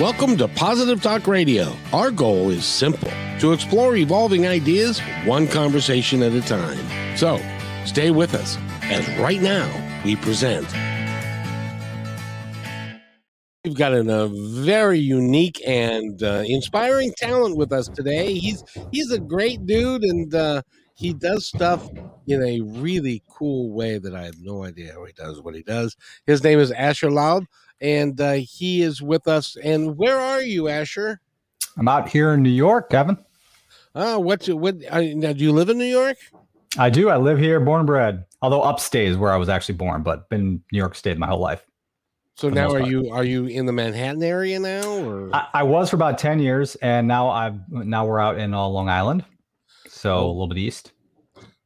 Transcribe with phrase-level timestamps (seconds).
[0.00, 1.76] Welcome to Positive Talk Radio.
[1.92, 3.10] Our goal is simple
[3.40, 7.16] to explore evolving ideas one conversation at a time.
[7.16, 7.38] So
[7.84, 9.70] stay with us as right now
[10.02, 10.66] we present.
[13.64, 18.32] We've got a very unique and uh, inspiring talent with us today.
[18.32, 20.62] He's he's a great dude, and uh,
[20.94, 21.88] he does stuff
[22.26, 25.62] in a really cool way that I have no idea how he does what he
[25.62, 25.96] does.
[26.26, 27.44] His name is Asher Laub,
[27.82, 29.56] and uh, he is with us.
[29.62, 31.20] And where are you, Asher?
[31.76, 33.18] I'm out here in New York, Kevin.
[33.94, 34.46] Oh, what?
[34.48, 34.76] What?
[34.88, 36.16] Uh, now, do you live in New York?
[36.78, 37.10] I do.
[37.10, 38.24] I live here, born and bred.
[38.40, 41.40] Although upstate is where I was actually born, but been New York State my whole
[41.40, 41.66] life.
[42.36, 42.90] So now, are part.
[42.90, 44.90] you are you in the Manhattan area now?
[45.04, 48.54] Or I, I, was for about ten years, and now I've now we're out in
[48.54, 49.24] uh, Long Island,
[49.86, 50.26] so oh.
[50.26, 50.92] a little bit east.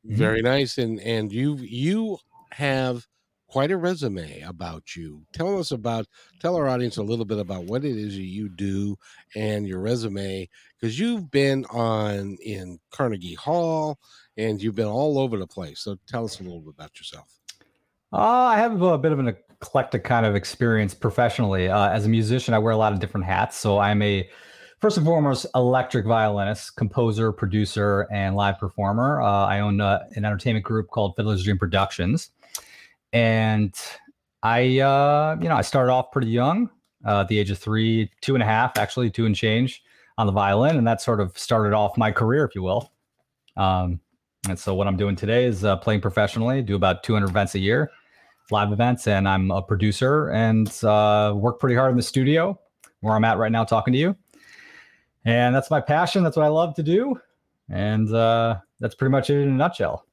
[0.05, 2.19] Very nice, and and you you
[2.51, 3.07] have
[3.57, 5.23] quite a resume about you.
[5.33, 6.07] Tell us about
[6.41, 8.99] tell our audience a little bit about what it is you do
[9.35, 10.47] and your resume
[10.79, 13.99] because you've been on in Carnegie Hall
[14.37, 15.81] and you've been all over the place.
[15.81, 17.33] So tell us a little bit about yourself.
[18.13, 21.71] Uh, I have a bit of an eclectic kind of experience professionally.
[21.71, 23.57] Uh, as a musician, I wear a lot of different hats.
[23.57, 24.29] So I'm a
[24.83, 29.23] first and foremost electric violinist, composer, producer, and live performer.
[29.23, 32.33] Uh, I own uh, an entertainment group called Fiddler's Dream Productions,
[33.13, 33.75] and
[34.43, 36.71] I, uh, you know, I started off pretty young,
[37.05, 39.83] uh, at the age of three, two and a half, actually two and change
[40.19, 42.93] on the violin, and that sort of started off my career, if you will.
[43.57, 44.01] Um,
[44.49, 47.59] and so what I'm doing today is uh, playing professionally, do about 200 events a
[47.59, 47.91] year,
[48.51, 52.59] live events, and I'm a producer and uh, work pretty hard in the studio
[53.01, 54.17] where I'm at right now talking to you.
[55.25, 56.23] And that's my passion.
[56.23, 57.21] That's what I love to do.
[57.69, 60.07] And uh, that's pretty much it in a nutshell.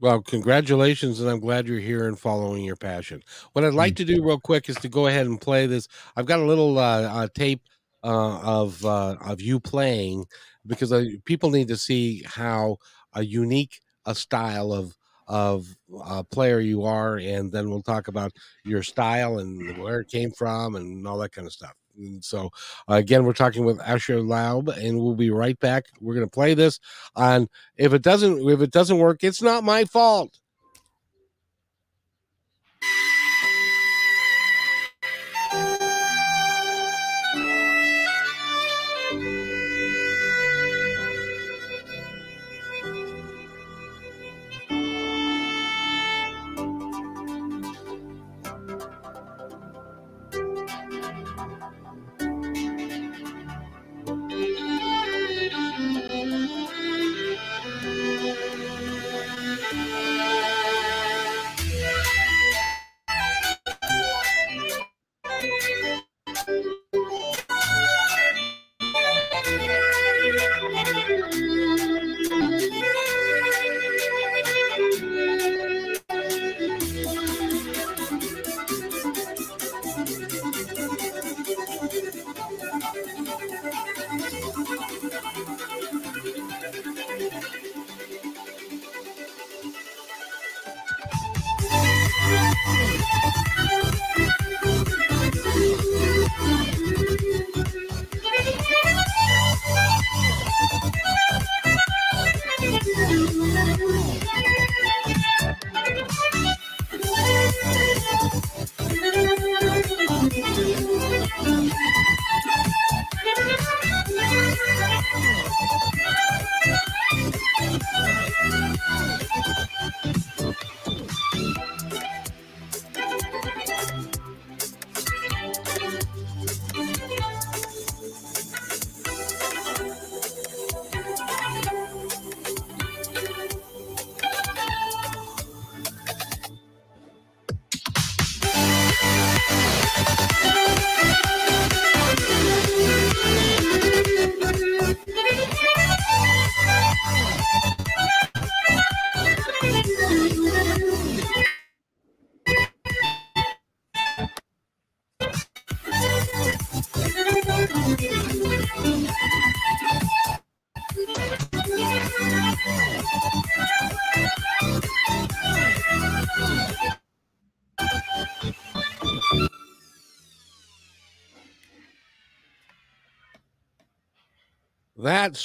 [0.00, 3.22] Well, congratulations, and I'm glad you're here and following your passion.
[3.52, 5.88] What I'd like to do real quick is to go ahead and play this.
[6.16, 7.60] I've got a little uh, uh, tape
[8.02, 10.24] uh, of uh, of you playing
[10.66, 12.78] because uh, people need to see how
[13.12, 14.96] a unique a style of
[15.28, 15.66] of
[16.02, 18.32] uh, player you are, and then we'll talk about
[18.64, 21.74] your style and where it came from and all that kind of stuff.
[22.00, 22.50] And so,
[22.88, 25.86] uh, again, we're talking with Asher Laub, and we'll be right back.
[26.00, 26.80] We're going to play this
[27.14, 27.48] on.
[27.76, 30.38] If it doesn't, if it doesn't work, it's not my fault.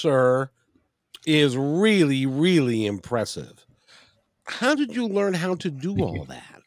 [0.05, 0.51] Sir,
[1.25, 3.65] is really, really impressive.
[4.45, 6.61] How did you learn how to do all that?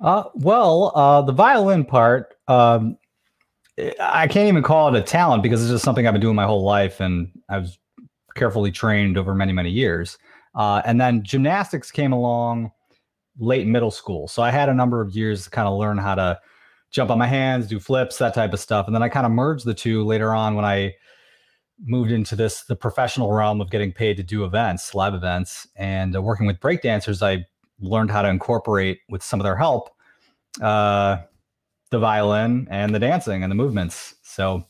[0.00, 2.96] Uh, well, uh, the violin part, um,
[4.00, 6.46] I can't even call it a talent because it's just something I've been doing my
[6.46, 7.78] whole life, and I was
[8.34, 10.16] carefully trained over many many years.
[10.54, 12.72] Uh, and then gymnastics came along
[13.38, 16.14] late middle school, so I had a number of years to kind of learn how
[16.14, 16.40] to
[16.90, 18.86] jump on my hands, do flips, that type of stuff.
[18.86, 20.94] And then I kind of merged the two later on when I
[21.84, 26.14] moved into this the professional realm of getting paid to do events, live events, and
[26.14, 27.22] uh, working with breakdancers.
[27.22, 27.46] I
[27.80, 29.90] learned how to incorporate with some of their help
[30.60, 31.18] uh,
[31.90, 34.14] the violin and the dancing and the movements.
[34.22, 34.66] So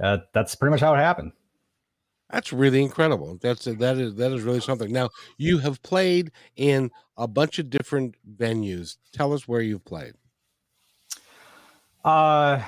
[0.00, 1.32] uh, that's pretty much how it happened.
[2.30, 3.38] That's really incredible.
[3.42, 4.90] That's that is that is really something.
[4.90, 8.96] Now you have played in a bunch of different venues.
[9.12, 10.14] Tell us where you've played.
[12.04, 12.62] Uh,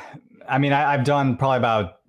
[0.48, 2.00] I mean, I, have done probably about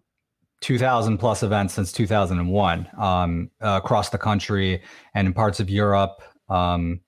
[0.65, 4.81] 2,000 plus events since 2001 um, uh, across the country
[5.13, 6.99] and in parts of Europe, um,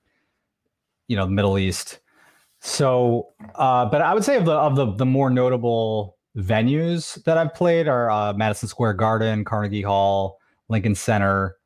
[1.07, 1.98] you know, the Middle East.
[2.59, 7.39] So, uh, but I would say of the of the the more notable venues that
[7.39, 10.38] I've played are uh, Madison Square Garden, Carnegie Hall,
[10.69, 11.57] Lincoln Center,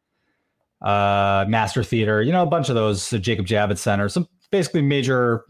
[0.81, 2.21] uh, Master Theater.
[2.21, 5.43] You know, a bunch of those Jacob Javits Center, some basically major,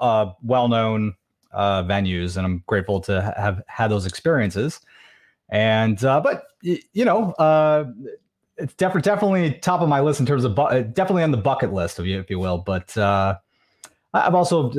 [0.00, 1.16] uh, well known
[1.52, 4.80] uh, venues, and I'm grateful to have had those experiences.
[5.50, 7.84] And uh, but you know, uh,
[8.56, 11.36] it's def- definitely top of my list in terms of bu- uh, definitely on the
[11.36, 12.58] bucket list, if you if you will.
[12.58, 13.36] But uh,
[14.14, 14.70] I've also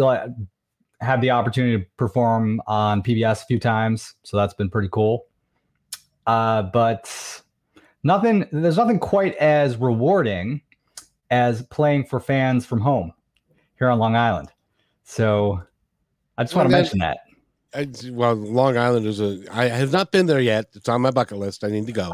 [1.02, 5.26] had the opportunity to perform on PBS a few times, so that's been pretty cool.
[6.28, 7.42] Uh, but
[8.04, 10.62] nothing, there's nothing quite as rewarding
[11.32, 13.12] as playing for fans from home
[13.80, 14.50] here on Long Island.
[15.04, 15.62] So
[16.38, 17.18] I just want to mention that.
[17.74, 19.44] I, well, Long Island is a.
[19.52, 20.68] I have not been there yet.
[20.74, 21.64] It's on my bucket list.
[21.64, 22.12] I need to go.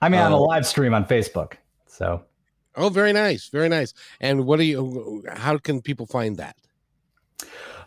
[0.00, 1.54] I mean, on a uh, live stream on Facebook.
[1.86, 2.22] So.
[2.74, 3.92] Oh, very nice, very nice.
[4.20, 5.24] And what do you?
[5.34, 6.56] How can people find that?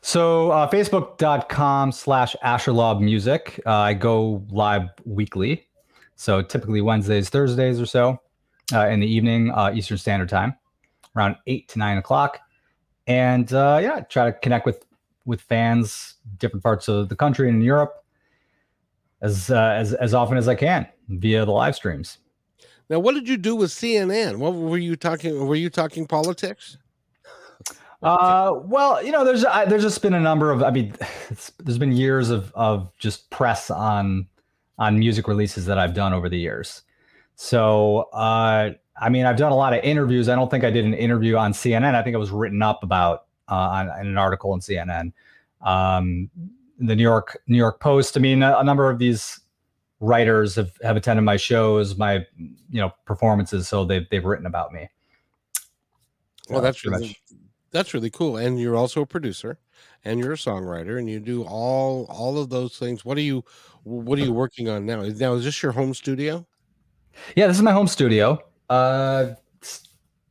[0.02, 3.60] So uh, facebook.com slash AsherLaub Music.
[3.66, 5.68] Uh, I go live weekly.
[6.16, 8.22] So typically Wednesdays, Thursdays or so
[8.72, 10.56] uh, in the evening, uh, Eastern Standard Time,
[11.16, 12.40] around eight to nine o'clock.
[13.08, 14.86] And uh, yeah, try to connect with
[15.26, 18.04] with fans different parts of the country and in Europe
[19.22, 22.20] as uh, as as often as I can via the live streams.
[22.90, 24.38] Now, what did you do with CNN?
[24.38, 25.48] What were you talking?
[25.48, 26.78] Were you talking politics?
[28.04, 30.62] Uh, well, you know, there's uh, there's just been a number of.
[30.62, 30.94] I mean,
[31.60, 34.28] there's been years of of just press on
[34.78, 36.84] on music releases that I've done over the years.
[37.36, 40.30] So, uh, I mean, I've done a lot of interviews.
[40.30, 41.96] I don't think I did an interview on CNN.
[41.96, 45.12] I think it was written up about on, in an article in CNN.
[45.62, 46.30] Um,
[46.80, 48.18] the New York New York Post.
[48.18, 49.40] I mean, a, a, number of these
[50.00, 54.74] writers have, have attended my shows, my you know performances, so they've they've written about
[54.74, 54.90] me.
[56.50, 57.18] Well, that's really,
[57.72, 58.38] that's really cool.
[58.38, 59.58] And you're also a producer,
[60.04, 63.06] and you're a songwriter, and you do all all of those things.
[63.06, 63.44] What are you
[63.84, 65.02] What are you working on now?
[65.02, 66.46] Now, is this your home studio?
[67.36, 68.40] Yeah, this is my home studio.
[68.70, 69.36] Uh,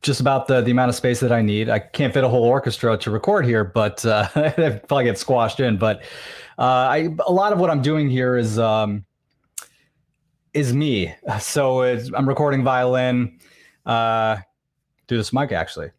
[0.05, 1.67] just about the the amount of space that I need.
[1.67, 5.59] I can't fit a whole orchestra to record here, but uh, I probably get squashed
[5.59, 5.77] in.
[5.77, 6.03] But
[6.59, 9.03] uh, I a lot of what I'm doing here is um,
[10.53, 11.13] is me.
[11.39, 13.39] So I'm recording violin
[13.85, 14.37] uh,
[15.07, 15.89] through this mic actually,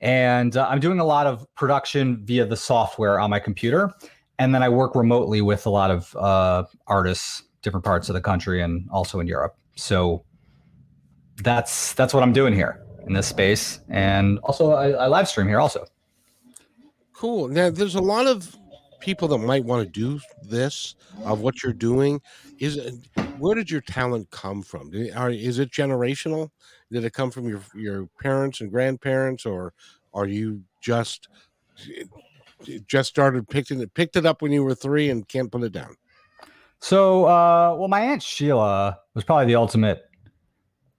[0.00, 3.92] and uh, I'm doing a lot of production via the software on my computer,
[4.38, 8.20] and then I work remotely with a lot of uh, artists, different parts of the
[8.20, 9.56] country, and also in Europe.
[9.74, 10.24] So
[11.42, 15.48] that's that's what I'm doing here in this space, and also I, I live stream
[15.48, 15.86] here also.
[17.12, 17.48] Cool.
[17.48, 18.54] Now, there's a lot of
[19.00, 22.20] people that might want to do this of what you're doing.
[22.58, 22.94] Is it,
[23.38, 24.90] where did your talent come from?
[24.90, 26.50] Did, are, is it generational?
[26.90, 29.72] Did it come from your your parents and grandparents, or
[30.12, 31.28] are you just
[32.86, 35.72] just started picking it picked it up when you were three and can't put it
[35.72, 35.96] down?
[36.80, 40.04] So, uh, well, my aunt Sheila was probably the ultimate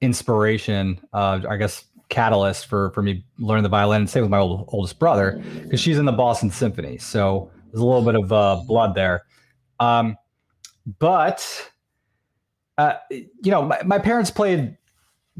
[0.02, 1.00] inspiration.
[1.14, 4.98] Uh, I guess catalyst for for me learning the violin same with my old, oldest
[4.98, 6.98] brother because she's in the Boston Symphony.
[6.98, 9.24] So there's a little bit of uh, blood there.
[9.80, 10.18] Um,
[11.00, 11.70] but
[12.78, 14.78] uh, you know, my, my, parents played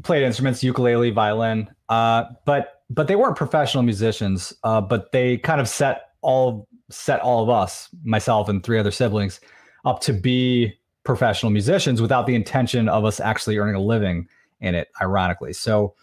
[0.02, 4.52] played instruments, ukulele, violin, uh, but but they weren't professional musicians.
[4.64, 8.90] Uh, but they kind of set all set all of us, myself and three other
[8.90, 9.40] siblings,
[9.84, 10.72] up to be
[11.04, 14.26] professional musicians without the intention of us actually earning a living
[14.60, 14.88] in it.
[15.00, 15.94] Ironically, so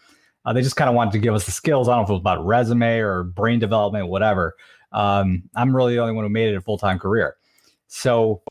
[0.46, 1.88] uh, they just kind of wanted to give us the skills.
[1.88, 4.54] I don't know if it was about resume or brain development, whatever.
[4.92, 7.36] Um, I'm really the only one who made it a full time career.
[7.88, 8.42] So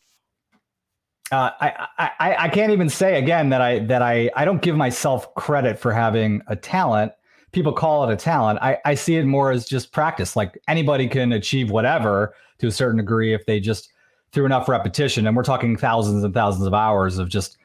[1.31, 4.75] uh, I, I I can't even say again that I that I I don't give
[4.75, 7.13] myself credit for having a talent.
[7.53, 8.59] People call it a talent.
[8.61, 10.35] I, I see it more as just practice.
[10.35, 13.89] Like anybody can achieve whatever to a certain degree if they just
[14.33, 17.57] through enough repetition, and we're talking thousands and thousands of hours of just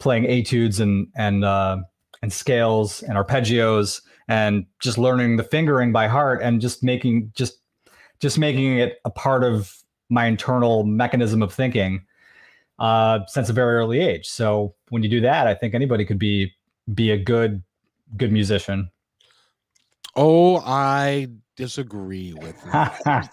[0.00, 1.78] playing etudes and and uh,
[2.22, 7.60] and scales and arpeggios and just learning the fingering by heart and just making just
[8.20, 9.76] just making it a part of
[10.08, 12.04] my internal mechanism of thinking
[12.78, 14.26] uh, since a very early age.
[14.26, 16.52] So when you do that, I think anybody could be
[16.92, 17.62] be a good
[18.16, 18.90] good musician.
[20.14, 23.30] Oh, I disagree with that.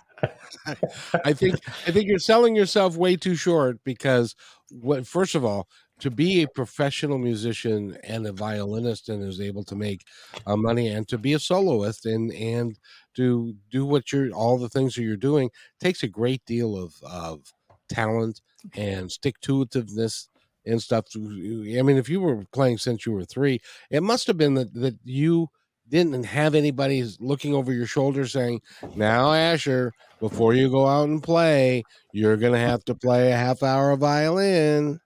[1.26, 4.36] I think I think you're selling yourself way too short because
[4.70, 5.68] what first of all,
[6.04, 10.06] to be a professional musician and a violinist and is able to make
[10.46, 12.78] uh, money and to be a soloist and and
[13.16, 16.94] to do what you're all the things that you're doing takes a great deal of
[17.04, 17.54] of
[17.88, 18.42] talent
[18.76, 20.28] and stick to itiveness
[20.66, 21.06] and stuff.
[21.16, 24.74] I mean, if you were playing since you were three, it must have been that
[24.74, 25.48] that you
[25.88, 28.62] didn't have anybody looking over your shoulder saying,
[28.94, 33.64] "Now, Asher, before you go out and play, you're to have to play a half
[33.64, 35.00] hour of violin."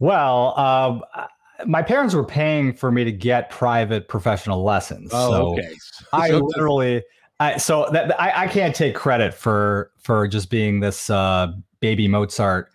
[0.00, 1.26] Well, uh,
[1.66, 5.10] my parents were paying for me to get private professional lessons.
[5.12, 5.74] Oh, so okay.
[6.12, 7.02] I literally,
[7.38, 12.08] I, so that I, I can't take credit for for just being this uh, baby
[12.08, 12.70] Mozart.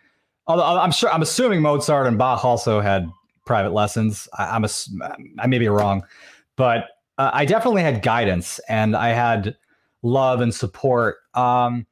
[0.48, 3.10] Although I'm sure, I'm assuming Mozart and Bach also had
[3.46, 4.30] private lessons.
[4.38, 4.70] I, am a,
[5.40, 6.04] I may be wrong,
[6.56, 6.86] but
[7.18, 9.56] uh, I definitely had guidance and I had
[10.04, 11.18] love and support.
[11.34, 11.88] Um,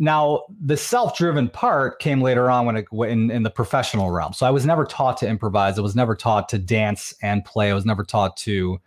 [0.00, 4.32] now, the self-driven part came later on when it in, in the professional realm.
[4.32, 5.76] So I was never taught to improvise.
[5.76, 7.70] I was never taught to dance and play.
[7.70, 8.80] I was never taught to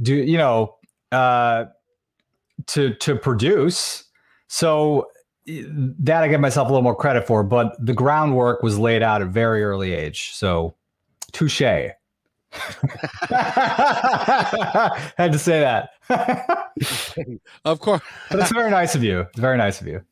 [0.00, 0.76] do, you know,
[1.10, 1.64] uh,
[2.68, 4.04] to to produce.
[4.46, 5.08] So
[5.46, 7.42] that I give myself a little more credit for.
[7.42, 10.30] But the groundwork was laid out at very early age.
[10.32, 10.76] So
[11.32, 11.60] touche.
[11.60, 11.94] Had
[15.18, 15.90] to say that.
[17.64, 18.02] of course.
[18.30, 19.20] but it's very nice of you.
[19.20, 20.04] It's very nice of you.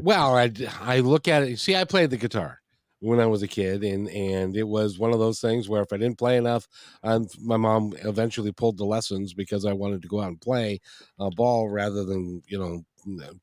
[0.00, 1.58] Well, I, I look at it.
[1.58, 2.60] See, I played the guitar
[3.00, 5.92] when I was a kid, and and it was one of those things where if
[5.92, 6.66] I didn't play enough,
[7.02, 10.80] um, my mom eventually pulled the lessons because I wanted to go out and play
[11.18, 12.84] a ball rather than you know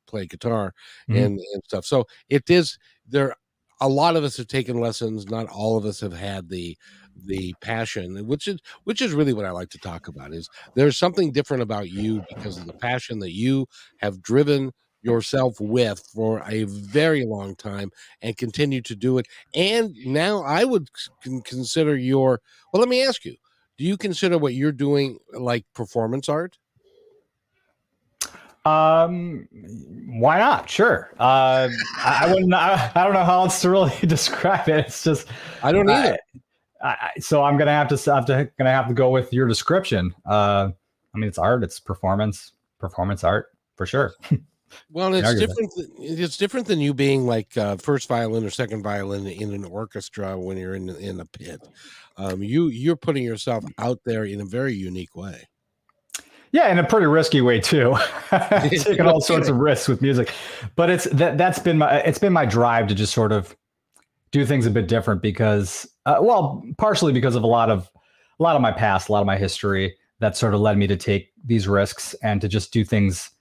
[0.07, 0.73] play guitar
[1.09, 1.23] mm-hmm.
[1.23, 1.85] and, and stuff.
[1.85, 3.35] So it is there.
[3.81, 5.27] A lot of us have taken lessons.
[5.27, 6.77] Not all of us have had the
[7.25, 10.97] the passion which is which is really what i like to talk about is there's
[10.97, 13.65] something different about you because of the passion that you
[13.99, 14.69] have driven
[15.05, 20.63] yourself with for a very long time and continue to do it and now i
[20.63, 20.89] would
[21.43, 22.41] consider your
[22.73, 23.35] well let me ask you
[23.77, 26.57] do you consider what you're doing like performance art
[28.65, 29.47] um,
[30.07, 30.67] why not?
[30.67, 31.11] Sure.
[31.19, 32.51] Uh, I, I wouldn't.
[32.51, 34.87] I, I, don't know how else to really describe it.
[34.87, 35.27] It's just
[35.61, 36.17] I don't either.
[36.81, 40.15] I, so I'm gonna have to have to gonna have to go with your description.
[40.25, 40.69] Uh,
[41.13, 44.13] I mean, it's art, it's performance, performance art for sure.
[44.91, 45.71] well, it's different.
[45.99, 50.37] It's different than you being like uh, first violin or second violin in an orchestra
[50.37, 51.61] when you're in in a pit.
[52.17, 55.47] Um, you you're putting yourself out there in a very unique way.
[56.51, 57.95] Yeah, in a pretty risky way too.
[58.69, 60.33] Taking all sorts of risks with music,
[60.75, 63.55] but it's that that's been my it's been my drive to just sort of
[64.31, 67.89] do things a bit different because, uh, well, partially because of a lot of
[68.39, 70.87] a lot of my past, a lot of my history that sort of led me
[70.87, 73.31] to take these risks and to just do things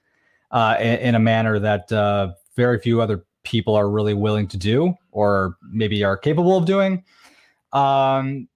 [0.54, 4.56] uh, in, in, a manner that uh, very few other people are really willing to
[4.56, 7.04] do or maybe are capable of doing.
[7.72, 8.48] Um,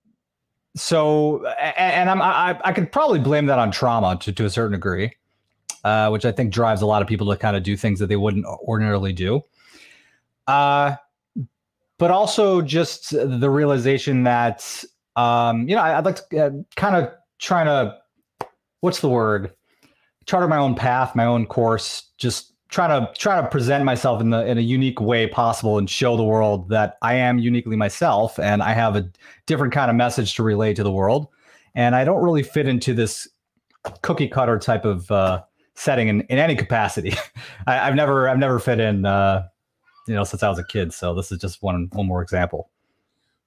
[0.77, 4.73] so, and I'm, I, I could probably blame that on trauma to, to a certain
[4.73, 5.13] degree,
[5.83, 8.07] uh, which I think drives a lot of people to kind of do things that
[8.07, 9.43] they wouldn't ordinarily do.
[10.47, 10.95] Uh,
[11.99, 14.85] but also just the realization that
[15.17, 17.99] um, you know I, would like to uh, kind of trying to
[18.81, 19.53] what's the word
[20.29, 24.29] charter my own path, my own course, just trying to try to present myself in
[24.29, 28.39] the in a unique way possible and show the world that I am uniquely myself
[28.39, 29.11] and I have a
[29.47, 31.29] different kind of message to relay to the world.
[31.75, 33.27] And I don't really fit into this
[34.03, 35.43] cookie cutter type of uh,
[35.75, 37.15] setting in, in any capacity.
[37.67, 39.47] I, have never I've never fit in uh,
[40.07, 40.93] you know since I was a kid.
[40.93, 42.69] So this is just one one more example.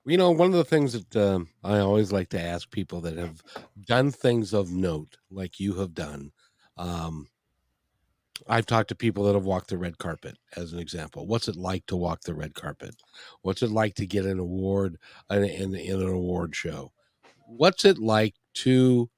[0.03, 3.17] You know, one of the things that um, I always like to ask people that
[3.17, 3.43] have
[3.85, 6.31] done things of note, like you have done.
[6.77, 7.27] Um,
[8.47, 11.27] I've talked to people that have walked the red carpet, as an example.
[11.27, 12.95] What's it like to walk the red carpet?
[13.43, 14.97] What's it like to get an award
[15.29, 16.91] in, in, in an award show?
[17.45, 19.09] What's it like to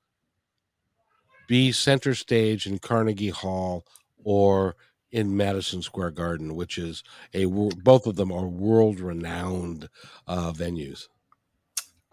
[1.47, 3.85] be center stage in Carnegie Hall
[4.23, 4.75] or
[5.11, 9.87] in Madison Square Garden, which is a both of them are world renowned
[10.27, 11.07] uh, venues.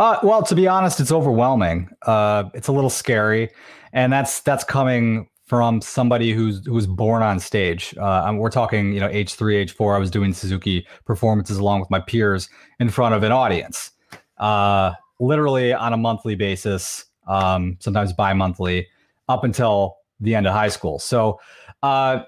[0.01, 1.87] Uh, well, to be honest, it's overwhelming.
[2.07, 3.51] Uh, it's a little scary,
[3.93, 7.95] and that's that's coming from somebody who's who was born on stage.
[7.99, 9.95] Uh, we're talking, you know, age three, age four.
[9.95, 13.91] I was doing Suzuki performances along with my peers in front of an audience,
[14.39, 18.87] uh, literally on a monthly basis, um, sometimes bi-monthly,
[19.29, 20.99] up until the end of high school.
[20.99, 21.39] So,
[21.83, 22.23] uh,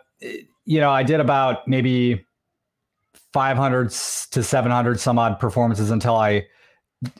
[0.66, 2.26] you know, I did about maybe
[3.32, 3.88] 500
[4.32, 6.44] to 700 some odd performances until I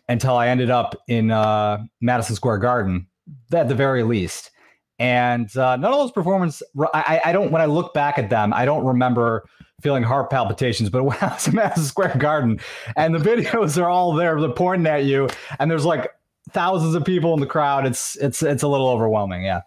[0.09, 3.07] until I ended up in uh, Madison Square Garden,
[3.53, 4.51] at the very least.
[4.99, 6.63] And uh, none of those performances,
[6.95, 9.45] I, I don't, when I look back at them, I don't remember
[9.81, 10.91] feeling heart palpitations.
[10.91, 12.61] But when I was in Madison Square Garden
[12.97, 16.11] and the videos are all there, they're pointing at you, and there's like
[16.51, 19.45] thousands of people in the crowd, it's it's it's a little overwhelming.
[19.45, 19.63] Yeah.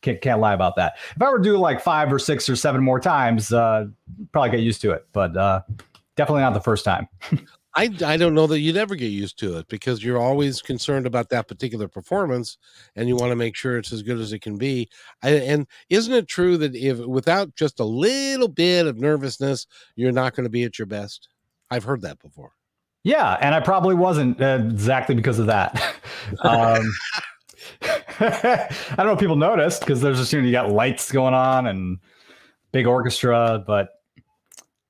[0.00, 0.94] Can't, can't lie about that.
[1.16, 3.86] If I were to do like five or six or seven more times, uh,
[4.30, 5.62] probably get used to it, but uh,
[6.16, 7.08] definitely not the first time.
[7.78, 11.06] I, I don't know that you'd ever get used to it because you're always concerned
[11.06, 12.58] about that particular performance
[12.96, 14.88] and you want to make sure it's as good as it can be.
[15.22, 20.10] I, and isn't it true that if without just a little bit of nervousness, you're
[20.10, 21.28] not going to be at your best?
[21.70, 22.50] I've heard that before.
[23.04, 25.80] Yeah, and I probably wasn't uh, exactly because of that.
[26.42, 26.82] um,
[28.18, 28.66] I
[28.96, 31.68] don't know if people noticed because there's just you, know, you got lights going on
[31.68, 31.98] and
[32.72, 33.90] big orchestra, but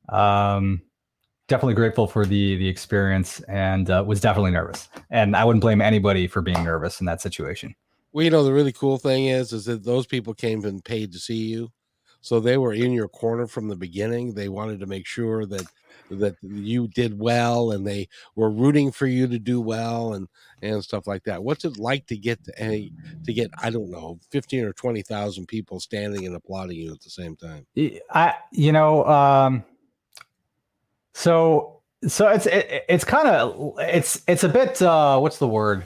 [0.09, 0.81] um,
[1.49, 4.89] definitely grateful for the the experience and uh, was definitely nervous.
[5.11, 7.75] And I wouldn't blame anybody for being nervous in that situation.
[8.13, 11.13] Well, you know, the really cool thing is, is that those people came and paid
[11.13, 11.71] to see you,
[12.21, 14.35] so they were in your corner from the beginning.
[14.35, 15.67] They wanted to make sure that
[16.11, 20.29] that you did well, and they were rooting for you to do well, and
[20.63, 21.43] and stuff like that.
[21.43, 22.93] What's it like to get to any
[23.25, 27.01] to get I don't know fifteen or twenty thousand people standing and applauding you at
[27.01, 27.67] the same time?
[28.11, 29.05] I you know.
[29.07, 29.65] um
[31.19, 35.83] so so it's it, it's kind of it's it's a bit uh what's the word?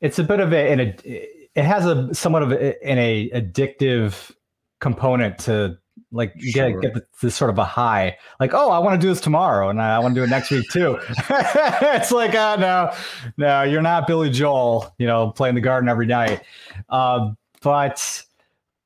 [0.00, 4.32] It's a bit of a, an it has a somewhat of a, an a addictive
[4.80, 5.78] component to
[6.10, 6.80] like sure.
[6.80, 9.68] get get this sort of a high like oh i want to do this tomorrow
[9.68, 10.98] and i want to do it next week too
[11.30, 12.92] it's like oh no
[13.36, 16.42] no you're not billy joel you know playing the garden every night
[16.88, 18.24] uh, but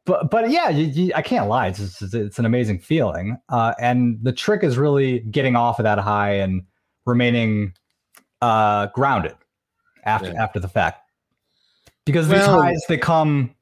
[0.07, 1.67] but but yeah, you, you, I can't lie.
[1.67, 5.83] It's, it's, it's an amazing feeling, uh, and the trick is really getting off of
[5.83, 6.63] that high and
[7.05, 7.75] remaining
[8.41, 9.35] uh, grounded
[10.05, 10.43] after yeah.
[10.43, 11.03] after the fact.
[12.05, 13.55] Because well, these highs they come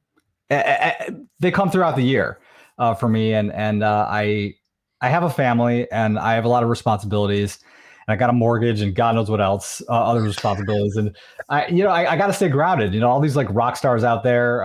[0.50, 0.92] uh,
[1.40, 2.38] they come throughout the year
[2.78, 4.54] uh, for me, and and uh, I
[5.00, 7.59] I have a family and I have a lot of responsibilities.
[8.07, 10.96] And I got a mortgage and God knows what else, uh, other responsibilities.
[10.96, 11.16] And
[11.48, 12.92] I, you know, I, I got to stay grounded.
[12.92, 14.62] You know, all these like rock stars out there,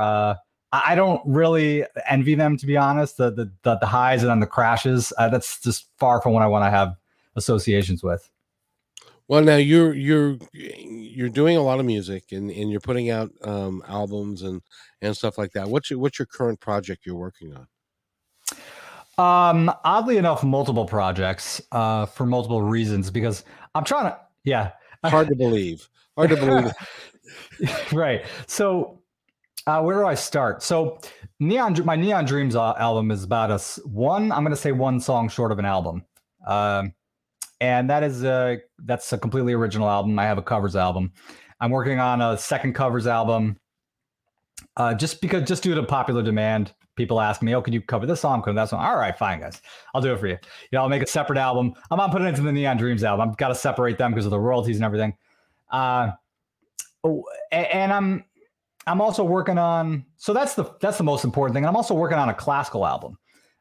[0.71, 3.17] I don't really envy them, to be honest.
[3.17, 5.11] The the the, the highs and then the crashes.
[5.17, 6.95] Uh, that's just far from what I want to have
[7.35, 8.29] associations with.
[9.27, 13.31] Well, now you're you're you're doing a lot of music and, and you're putting out
[13.43, 14.61] um, albums and
[15.01, 15.69] and stuff like that.
[15.69, 17.67] What's your what's your current project you're working on?
[19.19, 23.43] Um, oddly enough, multiple projects uh, for multiple reasons because
[23.75, 24.19] I'm trying to.
[24.45, 24.71] Yeah,
[25.03, 25.89] hard to believe.
[26.15, 26.71] Hard to believe.
[27.93, 28.25] right.
[28.47, 28.98] So
[29.69, 30.63] uh, where do I start?
[30.63, 30.99] So,
[31.39, 34.31] Neon, my Neon Dreams uh, album is about a one.
[34.31, 36.03] I'm going to say one song short of an album,
[36.47, 36.93] um,
[37.61, 40.17] and that is a that's a completely original album.
[40.17, 41.13] I have a covers album.
[41.61, 43.59] I'm working on a second covers album,
[44.75, 46.73] uh, just because just due to popular demand.
[46.95, 48.41] People ask me, "Oh, can you cover this song?
[48.41, 49.61] Cover that song?" All right, fine, guys,
[49.93, 50.33] I'll do it for you.
[50.33, 51.73] You know, I'll make a separate album.
[51.91, 53.29] I'm not putting it into the Neon Dreams album.
[53.29, 55.13] I've got to separate them because of the royalties and everything.
[55.71, 56.11] Uh,
[57.03, 58.25] oh, and I'm
[58.87, 61.65] I'm also working on so that's the that's the most important thing.
[61.65, 63.17] I'm also working on a classical album,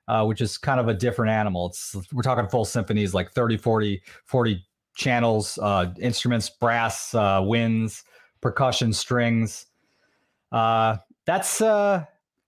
[0.06, 1.66] uh, which is kind of a different animal.
[1.66, 8.04] It's we're talking full symphonies, like 30, 40, 40 channels, uh, instruments, brass, uh, winds,
[8.40, 9.66] percussion, strings.
[10.50, 12.04] Uh, that's uh,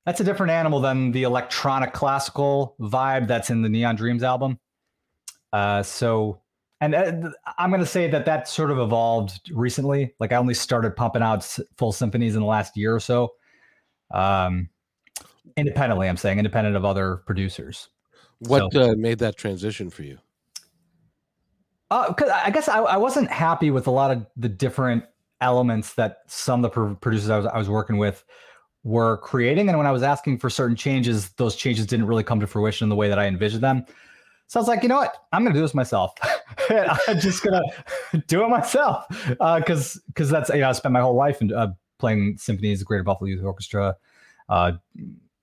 [0.07, 4.59] that's a different animal than the electronic classical vibe that's in the Neon Dreams album.
[5.53, 6.41] Uh, so
[6.81, 10.15] and uh, I'm going to say that that sort of evolved recently.
[10.19, 11.45] Like I only started pumping out
[11.77, 13.35] full symphonies in the last year or so.
[14.11, 14.71] Um,
[15.57, 17.89] independently, I'm saying independent of other producers.
[18.41, 20.19] What so, uh, made that transition for you?
[21.91, 25.05] Uh, cause I guess I, I, wasn't happy with a lot of the different
[25.41, 28.25] elements that some of the producers I was, I was working with
[28.85, 29.69] were creating.
[29.69, 32.85] And when I was asking for certain changes, those changes didn't really come to fruition
[32.85, 33.85] in the way that I envisioned them.
[34.51, 35.15] So I was like, you know what?
[35.33, 36.13] I'm gonna do this myself.
[36.71, 37.63] I'm just gonna
[38.27, 41.53] do it myself because uh, because that's you know I spent my whole life in,
[41.53, 41.69] uh,
[42.01, 43.95] playing symphonies, the Greater Buffalo Youth Orchestra,
[44.49, 44.73] uh,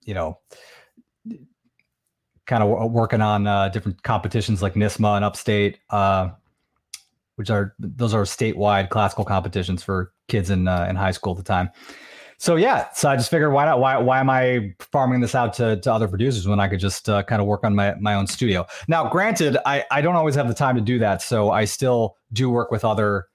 [0.03, 0.39] you know,
[2.47, 6.31] kind of working on uh, different competitions like NYSSMA and Upstate, uh,
[7.37, 11.37] which are those are statewide classical competitions for kids in uh, in high school at
[11.37, 11.69] the time.
[12.39, 13.79] So yeah, so I just figured why not?
[13.79, 17.09] Why why am I farming this out to, to other producers when I could just
[17.09, 18.65] uh, kind of work on my my own studio?
[18.87, 22.15] Now, granted, I I don't always have the time to do that, so I still
[22.31, 23.25] do work with other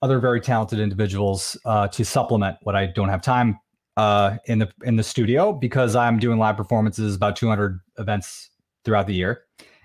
[0.00, 3.58] other very talented individuals uh, to supplement what I don't have time
[3.98, 8.48] uh, in the in the studio because I'm doing live performances about 200 events
[8.86, 9.42] throughout the year,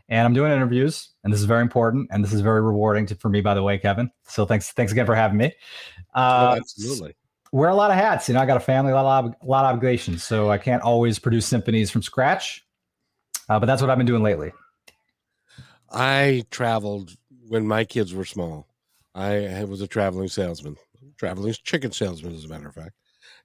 [0.08, 3.15] and I'm doing interviews, and this is very important, and this is very rewarding to,
[3.15, 4.10] for me, by the way, Kevin.
[4.30, 5.52] So thanks thanks again for having me.
[6.15, 7.15] Uh, oh, absolutely
[7.52, 8.28] wear a lot of hats.
[8.28, 10.58] You know, I got a family, a lot of a lot of obligations, so I
[10.58, 12.66] can't always produce symphonies from scratch.
[13.48, 14.52] Uh, but that's what I've been doing lately.
[15.92, 17.16] I traveled
[17.48, 18.68] when my kids were small.
[19.16, 20.78] I was a traveling salesman,
[21.18, 22.94] traveling chicken salesman, as a matter of fact,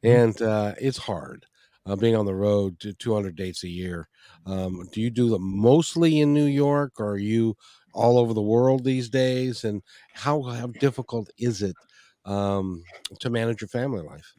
[0.04, 0.20] mm-hmm.
[0.20, 1.46] and uh, it's hard
[1.86, 4.08] uh, being on the road to 200 dates a year.
[4.46, 7.56] Um, do you do them mostly in New York, or are you
[7.92, 9.64] all over the world these days?
[9.64, 11.76] And how how difficult is it
[12.24, 12.82] um,
[13.20, 14.34] to manage your family life?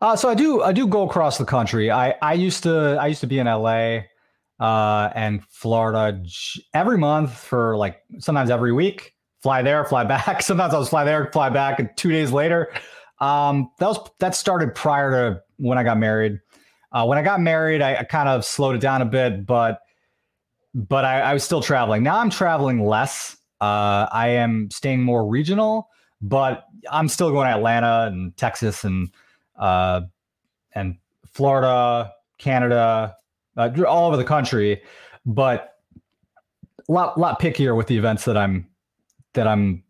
[0.00, 1.90] Uh, so I do I do go across the country.
[1.90, 4.00] I I used to I used to be in LA
[4.60, 6.22] uh, and Florida
[6.72, 9.14] every month for like sometimes every week.
[9.42, 10.42] Fly there, fly back.
[10.42, 12.72] Sometimes I was fly there, fly back, and two days later.
[13.20, 16.40] Um, that was that started prior to when I got married.
[16.92, 19.80] Uh, when I got married, I, I, kind of slowed it down a bit, but
[20.74, 22.02] but I, I was still traveling.
[22.02, 23.36] Now I'm traveling less.
[23.60, 25.88] Uh, I am staying more regional
[26.24, 29.10] but I'm still going to Atlanta and Texas and
[29.58, 30.00] uh,
[30.74, 33.14] and Florida, Canada,
[33.56, 34.82] uh, all over the country,
[35.26, 35.78] but
[36.88, 38.66] a lot lot pickier with the events that I'm
[39.34, 39.84] that I'm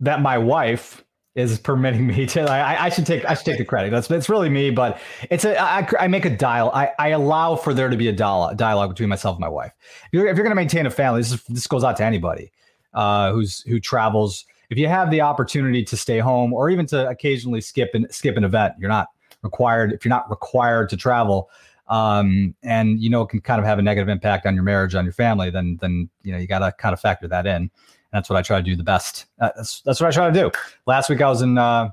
[0.00, 1.02] that my wife
[1.34, 2.42] is permitting me to.
[2.42, 3.90] I, I should take I should take the credit.
[3.90, 5.00] That's it's really me, but
[5.30, 6.70] it's a I, I make a dial.
[6.72, 9.72] I, I allow for there to be a dialogue, dialogue between myself and my wife.
[9.80, 12.04] If you're, if you're going to maintain a family, this is, this goes out to
[12.04, 12.52] anybody
[12.92, 17.08] uh, who's who travels if you have the opportunity to stay home or even to
[17.08, 19.06] occasionally skip and skip an event, you're not
[19.44, 19.92] required.
[19.92, 21.48] If you're not required to travel,
[21.86, 24.96] um, and you know it can kind of have a negative impact on your marriage,
[24.96, 27.54] on your family, then then you know you got to kind of factor that in.
[27.54, 27.70] And
[28.10, 29.26] that's what I try to do the best.
[29.38, 30.50] Uh, that's that's what I try to do.
[30.86, 31.90] Last week I was in uh,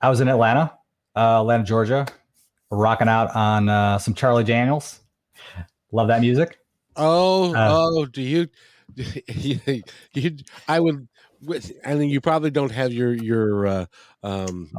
[0.00, 0.76] I was in Atlanta,
[1.14, 2.08] uh, Atlanta, Georgia,
[2.72, 4.98] rocking out on uh, some Charlie Daniels.
[5.92, 6.58] Love that music.
[6.96, 8.48] Oh, uh, oh, do you,
[9.28, 9.60] you,
[10.12, 10.36] you?
[10.66, 11.06] I would
[11.86, 13.86] I mean, you probably don't have your your uh,
[14.22, 14.70] um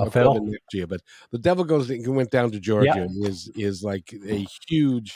[0.87, 3.27] but the Devil Goes went down to Georgia yeah.
[3.27, 5.15] is is like a huge.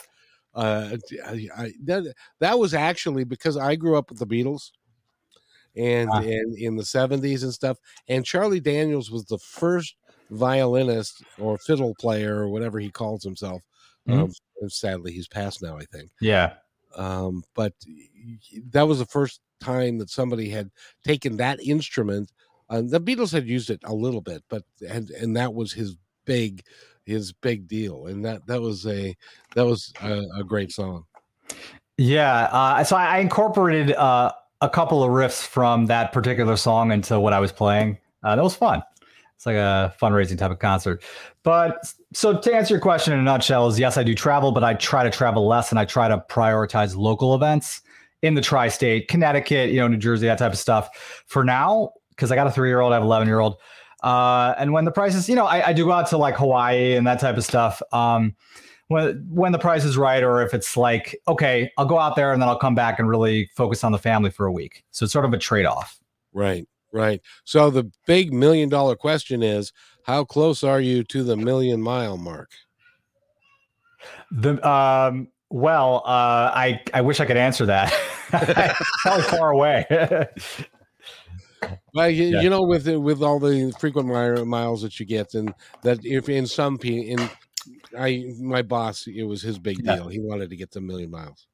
[0.53, 4.71] Uh, I, I, that that was actually because I grew up with the Beatles,
[5.75, 6.19] and ah.
[6.19, 7.77] and in the seventies and stuff,
[8.08, 9.95] and Charlie Daniels was the first
[10.31, 13.62] violinist or fiddle player or whatever he calls himself.
[14.08, 14.21] Mm-hmm.
[14.21, 15.77] Um, sadly, he's passed now.
[15.77, 16.10] I think.
[16.21, 16.53] Yeah.
[16.95, 17.73] Um, but
[18.71, 20.69] that was the first time that somebody had
[21.03, 22.31] taken that instrument.
[22.69, 25.97] Uh, the Beatles had used it a little bit, but and and that was his
[26.25, 26.63] big
[27.05, 29.15] his big deal, and that that was a
[29.55, 31.05] that was a, a great song.
[31.97, 34.31] Yeah, uh, so I, incorporated uh,
[34.62, 37.97] a couple of riffs from that particular song into what I was playing.
[38.23, 38.84] Uh, that was fun.
[39.36, 41.04] It's like a fundraising type of concert.
[41.43, 44.63] But so to answer your question in a nutshell, is yes, I do travel, but
[44.63, 47.82] I try to travel less and I try to prioritize local events
[48.21, 51.24] in the tri-state, Connecticut, you know, New Jersey, that type of stuff.
[51.28, 53.58] For now, because I got a three-year-old, I have an eleven-year-old,
[54.04, 56.95] uh, and when the prices, you know, I, I, do go out to like Hawaii
[56.95, 57.82] and that type of stuff.
[57.91, 58.36] Um,
[58.88, 62.32] when when the price is right, or if it's like, okay, I'll go out there
[62.32, 64.84] and then I'll come back and really focus on the family for a week.
[64.91, 66.00] So it's sort of a trade-off.
[66.34, 67.21] Right, right.
[67.43, 69.71] So the big million-dollar question is,
[70.03, 72.51] how close are you to the million-mile mark?
[74.31, 77.91] The um, well, uh, I I wish I could answer that.
[79.03, 79.86] Probably far away.
[81.93, 82.41] well, you, yeah.
[82.41, 84.08] you, know, with with all the frequent
[84.47, 85.53] miles that you get, and
[85.84, 87.29] that if in some in
[87.97, 90.05] I my boss, it was his big deal.
[90.05, 90.12] Yeah.
[90.12, 91.47] He wanted to get a million miles.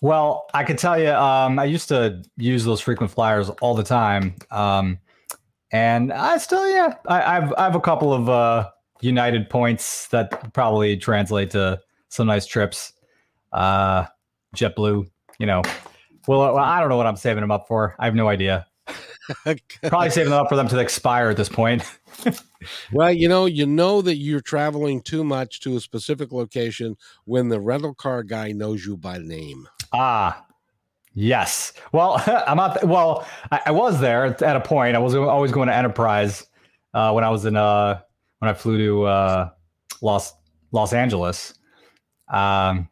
[0.00, 3.82] Well, I can tell you, um, I used to use those frequent flyers all the
[3.82, 4.98] time, um,
[5.72, 10.52] and I still, yeah, I, I've I have a couple of uh, United points that
[10.52, 12.92] probably translate to some nice trips
[13.52, 14.04] uh,
[14.54, 15.62] JetBlue, you know.
[16.26, 17.94] Well, I don't know what I'm saving them up for.
[17.98, 18.66] I have no idea.
[19.82, 21.82] Probably saving them up for them to expire at this point.
[22.92, 27.48] well, you know, you know that you're traveling too much to a specific location when
[27.48, 29.68] the rental car guy knows you by name.
[29.94, 30.46] Ah,
[31.14, 31.72] yes.
[31.92, 32.84] Well, I'm not.
[32.84, 34.96] Well, I, I, was there at a point.
[34.96, 36.46] I was always going to Enterprise
[36.92, 38.00] uh, when I was in uh,
[38.38, 39.50] when I flew to uh,
[40.02, 40.34] Los
[40.72, 41.54] Los Angeles.
[42.28, 42.88] Um,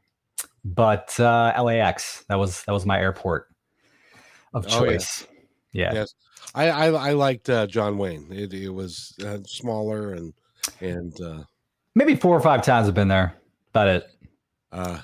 [0.65, 3.49] but uh, LAX that was that was my airport
[4.55, 5.27] of choice.
[5.73, 5.93] Yeah.
[5.95, 6.15] Yes,
[6.55, 8.29] I I, I liked uh, John Wayne.
[8.31, 10.33] It, it was uh, smaller and
[10.81, 11.43] and uh,
[11.95, 13.35] Maybe four or five times I've been there.
[13.71, 14.07] About it.
[14.71, 14.99] uh,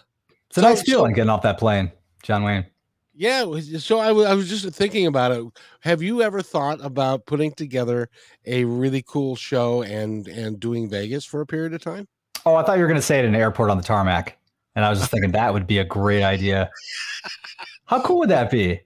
[0.49, 2.67] It's a So- nice feeling so- getting off that plane, John Wayne.
[3.15, 3.45] yeah.
[3.79, 5.45] So I was I was just thinking about it.
[5.81, 8.09] Have you ever thought about putting together
[8.47, 12.07] a really cool show and and doing Vegas for a period of time?
[12.47, 14.39] Oh, I thought you were going to say it in an airport on the tarmac.
[14.77, 16.71] And I was just thinking that would be a great idea.
[17.87, 18.81] How cool would that be?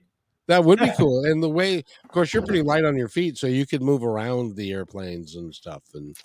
[0.47, 1.23] That would be cool.
[1.29, 4.03] And the way, of course, you're pretty light on your feet, so you could move
[4.03, 5.83] around the airplanes and stuff.
[5.93, 6.15] And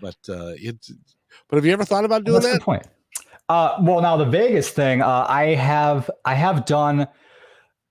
[0.00, 0.92] but uh it's
[1.48, 2.62] but have you ever thought about doing That's that?
[2.62, 2.86] point.
[3.48, 7.06] Uh, well, now the Vegas thing, uh, I have I have done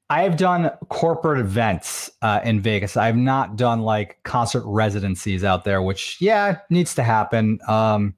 [0.10, 2.98] I have done corporate events uh, in Vegas.
[2.98, 7.60] I've not done like concert residencies out there, which yeah needs to happen.
[7.68, 8.16] Um,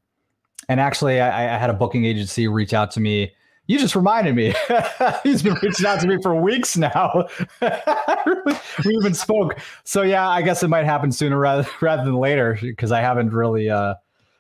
[0.68, 3.32] and actually, I, I had a booking agency reach out to me.
[3.68, 4.54] You just reminded me.
[5.24, 7.28] He's been reaching out to me for weeks now.
[7.62, 9.58] we even spoke.
[9.84, 13.32] So yeah, I guess it might happen sooner rather rather than later because I haven't
[13.32, 13.96] really uh,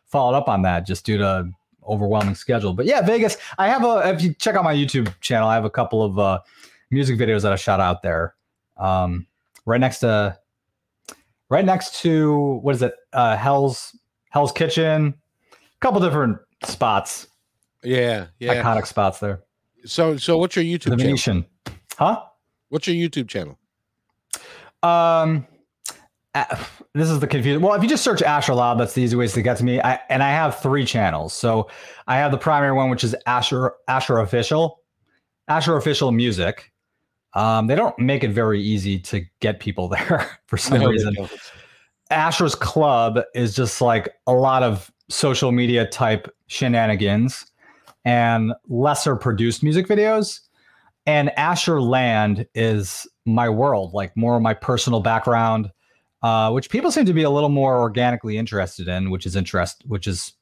[0.05, 1.49] followed up on that just due to
[1.88, 2.74] overwhelming schedule.
[2.74, 3.38] But yeah, Vegas.
[3.58, 4.10] I have a.
[4.10, 6.39] If you check out my YouTube channel, I have a couple of uh,
[6.91, 8.36] music videos that I shot out there.
[8.78, 9.26] Um,
[9.65, 10.38] right next to,
[11.50, 12.93] right next to what is it?
[13.13, 13.98] Uh, Hell's
[14.30, 15.13] Hell's Kitchen.
[15.54, 17.28] A couple different spots,
[17.84, 18.62] Yeah, yeah.
[18.63, 19.43] iconic spots there.
[19.86, 20.98] So so what's your The YouTube channel?
[20.98, 21.45] Venetian,
[21.98, 22.24] huh?
[22.69, 23.60] What's your YouTube channel?
[24.84, 25.45] Um,
[26.93, 27.62] this is the confusion.
[27.62, 29.82] Well, if you just search Asher Laub, that's the easy ways to get to me.
[29.82, 31.34] I, and I have three channels.
[31.34, 31.69] So
[32.08, 34.82] I have the primary one, which is Asher Asher Official,
[35.48, 36.71] Asher Official Music.
[37.34, 41.15] Um, they don't make it very easy to get people there for some No, reason.
[42.10, 47.45] Asher's Club is just like a lot of social media type shenanigans
[48.06, 50.39] and lesser produced music videos.
[51.08, 55.71] And Asher Land is my world, like more of my personal background,
[56.21, 59.84] uh, which people seem to be a little more organically interested in, which is interest,
[59.86, 60.34] which is,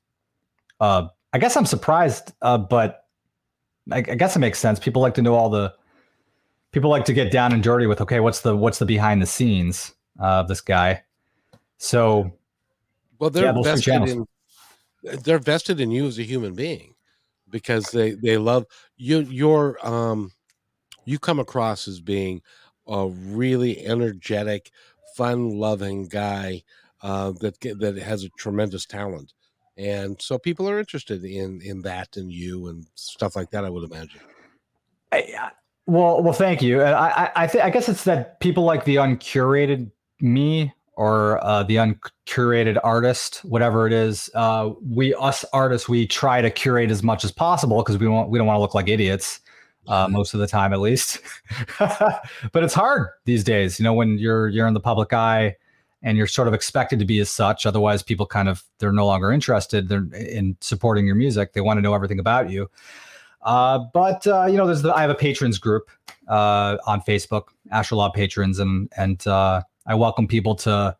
[0.80, 3.06] uh, I guess I'm surprised, uh, but
[3.92, 4.80] I, I guess it makes sense.
[4.80, 5.74] People like to know all the,
[6.72, 9.26] people like to get down and dirty with, okay, what's the what's the behind the
[9.28, 11.04] scenes uh, of this guy?
[11.78, 12.32] So
[13.20, 14.26] Well, they're Yeah, vested in
[15.24, 16.96] they're vested in you as a human being
[17.50, 18.66] because they they love
[18.98, 19.20] you.
[19.20, 20.32] Your um,
[21.06, 22.42] you come across as being
[22.88, 24.72] a really energetic,
[25.16, 26.64] fun-loving guy
[27.02, 29.34] uh, that that has a tremendous talent,
[29.78, 33.66] and so people are interested in in that and you and stuff like that.
[33.66, 34.22] I would imagine.
[35.12, 35.52] I,
[35.86, 36.82] well, well, thank you.
[36.82, 41.76] I, I, th- I guess it's that people like the uncurated me or uh, the
[41.76, 44.30] uncurated artist, whatever it is.
[44.34, 48.30] Uh, we, us artists, we try to curate as much as possible because we want,
[48.30, 49.42] we don't want to look like idiots.
[49.86, 51.20] Uh, most of the time, at least.
[51.80, 55.58] but it's hard these days, you know, when you're you're in the public eye
[56.04, 57.66] and you're sort of expected to be as such.
[57.66, 61.54] Otherwise, people kind of they're no longer interested they're in supporting your music.
[61.54, 62.70] They want to know everything about you.
[63.42, 65.90] Uh, but uh, you know, there's the I have a patrons group
[66.28, 70.96] uh, on Facebook, Asher patrons, and and uh, I welcome people to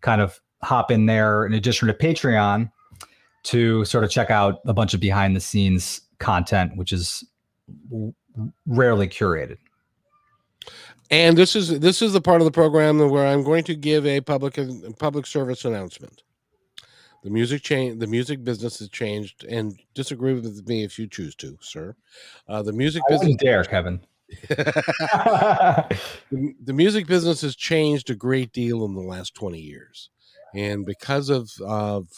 [0.00, 2.70] kind of hop in there in addition to Patreon
[3.44, 7.24] to sort of check out a bunch of behind the scenes content, which is
[8.66, 9.58] rarely curated.
[11.10, 14.06] And this is this is the part of the program where I'm going to give
[14.06, 14.58] a public
[14.98, 16.22] public service announcement.
[17.22, 21.34] The music change the music business has changed, and disagree with me if you choose
[21.36, 21.94] to, sir.
[22.48, 24.00] Uh, the music I business dare, Kevin.
[24.48, 25.98] the,
[26.64, 30.08] the music business has changed a great deal in the last 20 years
[30.54, 32.08] and because of of,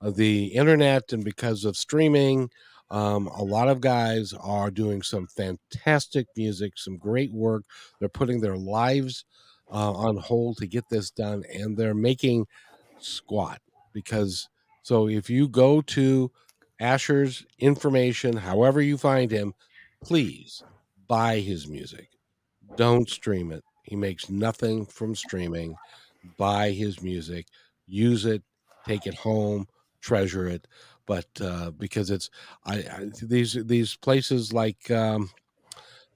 [0.00, 2.50] of the internet and because of streaming
[2.90, 7.64] um, a lot of guys are doing some fantastic music some great work
[7.98, 9.24] they're putting their lives
[9.72, 12.46] uh, on hold to get this done and they're making
[12.98, 13.60] squat
[13.92, 14.48] because
[14.82, 16.30] so if you go to
[16.80, 19.52] asher's information however you find him
[20.02, 20.62] please
[21.08, 22.10] buy his music.
[22.76, 23.64] Don't stream it.
[23.82, 25.76] He makes nothing from streaming.
[26.38, 27.46] Buy his music,
[27.86, 28.42] use it,
[28.86, 29.66] take it home,
[30.00, 30.66] treasure it.
[31.06, 32.30] But uh, because it's
[32.64, 35.30] I, I these these places like um,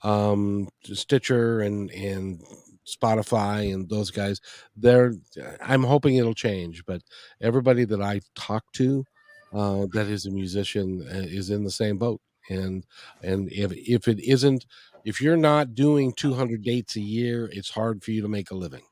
[0.02, 2.42] um, Stitcher and and
[2.86, 4.40] Spotify and those guys,
[4.76, 5.14] they're
[5.60, 6.84] I'm hoping it'll change.
[6.86, 7.02] But
[7.40, 9.04] everybody that I talk to
[9.52, 12.20] uh, that is a musician uh, is in the same boat.
[12.48, 12.84] And
[13.22, 14.66] and if if it isn't
[15.04, 18.54] if you're not doing 200 dates a year, it's hard for you to make a
[18.54, 18.82] living.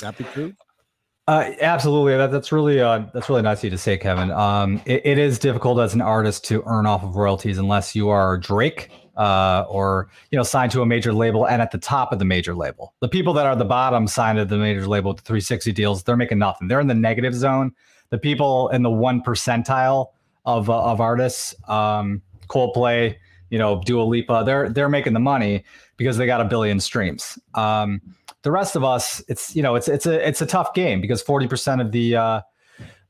[0.00, 0.54] That be true?
[1.30, 2.16] Uh, absolutely.
[2.16, 4.32] That, that's really uh, that's really nice of you to say, Kevin.
[4.32, 8.08] Um, it, it is difficult as an artist to earn off of royalties unless you
[8.08, 8.90] are Drake.
[9.20, 12.24] uh, or you know signed to a major label and at the top of the
[12.24, 12.94] major label.
[13.00, 16.02] The people that are the bottom signed to the major label with the 360 deals,
[16.02, 16.68] they're making nothing.
[16.68, 17.72] They're in the negative zone.
[18.08, 20.08] The people in the one percentile
[20.46, 23.14] of uh, of artists, um, Coldplay,
[23.50, 25.64] you know, Dua Lipa, they're they're making the money
[25.96, 27.38] because they got a billion streams.
[27.54, 28.00] Um,
[28.42, 31.22] the rest of us, it's you know, it's it's a it's a tough game because
[31.22, 32.40] 40% of the uh,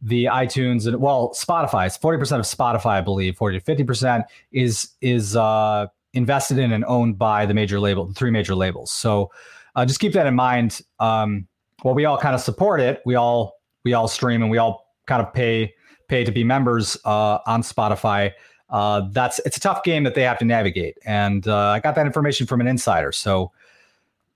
[0.02, 4.90] the iTunes and well, Spotify, it's 40% of Spotify, I believe, 40 to 50% is
[5.00, 8.90] is uh, invested in and owned by the major label, the three major labels.
[8.90, 9.30] So
[9.76, 10.80] uh, just keep that in mind.
[10.98, 11.46] Um,
[11.84, 13.00] well, we all kind of support it.
[13.04, 15.74] We all we all stream and we all kind of pay
[16.08, 18.32] pay to be members uh, on Spotify.
[18.68, 21.94] Uh, that's it's a tough game that they have to navigate, and uh, I got
[21.96, 23.10] that information from an insider.
[23.10, 23.50] So,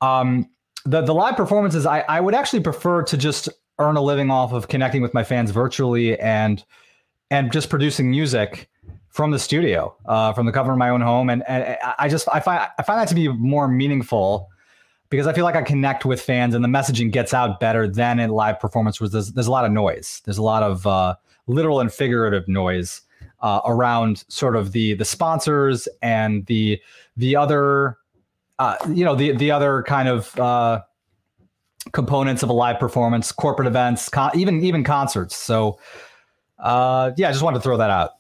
[0.00, 0.48] um,
[0.84, 4.52] the the live performances, I I would actually prefer to just earn a living off
[4.52, 6.64] of connecting with my fans virtually and
[7.30, 8.68] and just producing music
[9.08, 12.28] from the studio, uh, from the cover of my own home, and, and I just
[12.32, 14.50] I find I find that to be more meaningful
[15.08, 18.18] because I feel like I connect with fans and the messaging gets out better than
[18.18, 19.00] in live performance.
[19.00, 21.14] Where there's there's a lot of noise, there's a lot of uh,
[21.46, 23.02] literal and figurative noise
[23.40, 26.80] uh, around sort of the the sponsors and the
[27.16, 27.96] the other
[28.58, 30.80] uh, you know the the other kind of uh,
[31.92, 35.36] components of a live performance, corporate events, con- even even concerts.
[35.36, 35.78] So,
[36.58, 38.10] uh, yeah, I just wanted to throw that out.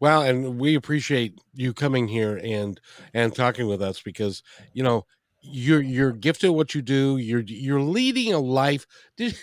[0.00, 2.80] Well, and we appreciate you coming here and
[3.14, 5.06] and talking with us because you know
[5.42, 7.18] you're you're gifted what you do.
[7.18, 8.86] You're you're leading a life.
[9.16, 9.36] Did,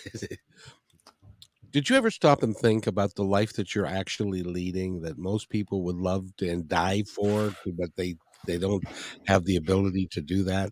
[1.70, 5.50] did you ever stop and think about the life that you're actually leading that most
[5.50, 8.16] people would love to and die for, but they
[8.48, 8.84] they don't
[9.28, 10.72] have the ability to do that?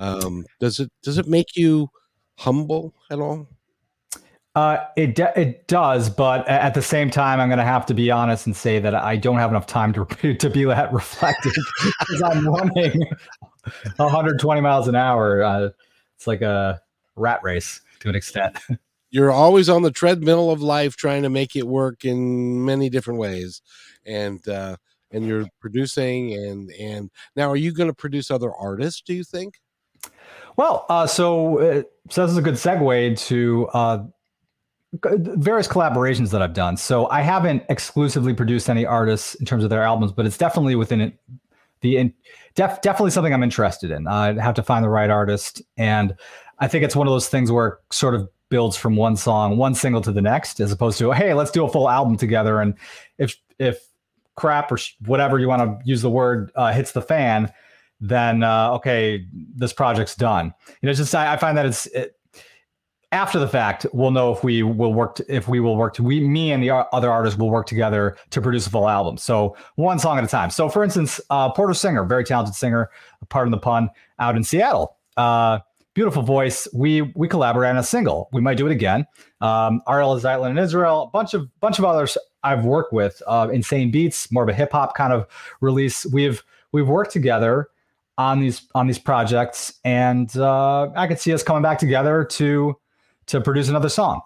[0.00, 1.90] Um, does it does it make you
[2.38, 3.48] humble at all?
[4.56, 7.94] Uh, it de- it does, but at the same time, I'm going to have to
[7.94, 11.52] be honest and say that I don't have enough time to to be that reflective
[11.82, 13.02] because I'm running
[13.96, 15.42] 120 miles an hour.
[15.42, 15.68] Uh,
[16.16, 16.80] it's like a
[17.16, 18.58] rat race to an extent.
[19.10, 23.20] You're always on the treadmill of life, trying to make it work in many different
[23.20, 23.60] ways,
[24.06, 24.76] and uh,
[25.10, 29.02] and you're producing and and now are you going to produce other artists?
[29.02, 29.54] Do you think?
[30.56, 34.04] Well, uh, so uh, so this is a good segue to uh,
[35.02, 36.76] various collaborations that I've done.
[36.76, 40.74] So I haven't exclusively produced any artists in terms of their albums, but it's definitely
[40.74, 41.18] within it,
[41.80, 42.14] the in,
[42.54, 44.06] def, definitely something I'm interested in.
[44.06, 46.14] I have to find the right artist, and
[46.58, 49.56] I think it's one of those things where it sort of builds from one song,
[49.56, 52.60] one single to the next, as opposed to hey, let's do a full album together.
[52.60, 52.74] And
[53.18, 53.78] if if
[54.36, 57.52] crap or whatever you want to use the word uh, hits the fan,
[58.00, 60.54] then uh, okay, this project's done.
[60.80, 62.16] You know, just I, I find that it's it,
[63.12, 66.02] after the fact we'll know if we will work to, if we will work to
[66.02, 69.16] we me and the other artists will work together to produce a full album.
[69.16, 70.50] So one song at a time.
[70.50, 72.90] So for instance, uh, Porter Singer, very talented singer,
[73.28, 74.96] pardon the pun, out in Seattle.
[75.16, 75.60] Uh,
[75.94, 76.68] beautiful voice.
[76.74, 78.28] We we collaborate on a single.
[78.32, 79.06] We might do it again.
[79.40, 83.20] Um, Ariel Zeitlin in Israel, a bunch of bunch of others I've worked with.
[83.26, 85.26] Uh, Insane Beats, more of a hip hop kind of
[85.60, 86.06] release.
[86.06, 87.68] We've we've worked together
[88.18, 92.76] on these on these projects, and uh, I could see us coming back together to
[93.26, 94.20] to produce another song.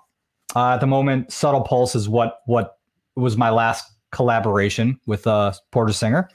[0.54, 2.78] Uh, at the moment, Subtle Pulse is what what
[3.16, 6.28] was my last collaboration with uh, Porter Singer,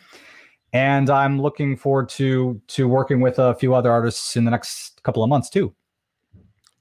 [0.74, 5.04] and I'm looking forward to to working with a few other artists in the next
[5.04, 5.74] couple of months too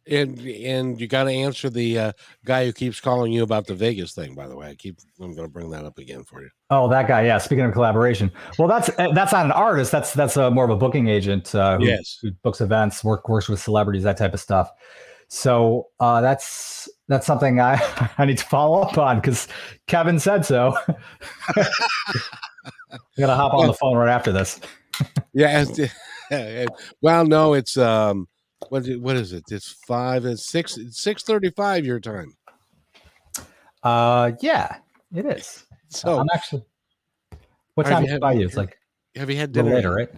[0.06, 2.12] and and you got to answer the uh,
[2.44, 4.34] guy who keeps calling you about the Vegas thing.
[4.34, 6.50] By the way, I keep I'm going to bring that up again for you.
[6.70, 7.24] Oh, that guy.
[7.24, 7.38] Yeah.
[7.38, 9.92] Speaking of collaboration, well, that's uh, that's not an artist.
[9.92, 11.54] That's that's a, more of a booking agent.
[11.54, 12.18] Uh, who, yes.
[12.20, 14.70] Who books events, work works with celebrities, that type of stuff.
[15.28, 17.80] So uh, that's that's something I
[18.18, 19.48] I need to follow up on because
[19.86, 20.76] Kevin said so.
[21.56, 24.60] I'm gonna hop on the phone right after this.
[25.32, 25.64] yeah.
[27.00, 28.28] well, no, it's um
[28.70, 29.44] what what is it?
[29.50, 32.36] It's five and six six thirty five your time.
[33.82, 34.76] Uh, yeah,
[35.14, 35.64] it is.
[35.88, 36.64] So I'm actually.
[37.74, 38.46] What time is by you?
[38.46, 38.78] It's like.
[39.16, 40.10] Have you had dinner later, right?